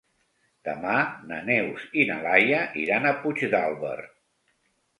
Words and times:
Demà 0.69 0.93
na 1.31 1.37
Neus 1.49 1.85
i 2.03 2.07
na 2.11 2.17
Laia 2.29 2.63
iran 2.87 3.07
a 3.09 3.15
Puigdàlber. 3.21 3.97